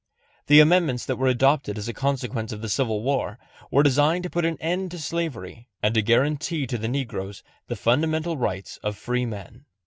[0.47, 3.37] The amendments that were adopted as a consequence of the Civil War
[3.69, 7.75] were designed to put an end to slavery and to guarantee to the negroes the
[7.75, 9.65] fundamental rights of freemen.